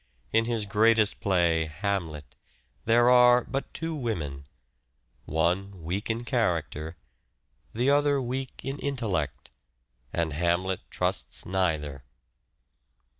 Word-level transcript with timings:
In 0.33 0.45
his 0.45 0.65
greatest 0.65 1.19
play," 1.21 1.65
Hamlet," 1.81 2.35
there 2.85 3.07
are 3.11 3.43
but 3.43 3.71
two 3.71 3.93
women; 3.93 4.47
one 5.25 5.83
weak 5.83 6.09
in 6.09 6.25
character, 6.25 6.97
the 7.71 7.91
other 7.91 8.19
weak 8.19 8.65
in 8.65 8.79
intellect, 8.79 9.51
and 10.11 10.33
Hamlet 10.33 10.79
trusts 10.89 11.45
neither. 11.45 12.03